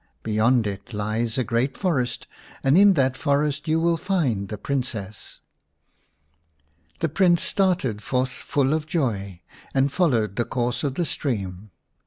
[0.23, 2.25] Beyond it lies a great forest,
[2.63, 5.41] and in that forest you will find the Princess."
[7.01, 9.41] The Prince started forth full of joy,
[9.75, 11.69] and followed the course of the stream.